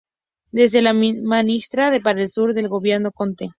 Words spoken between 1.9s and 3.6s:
para el Sur del Gobierno Conte.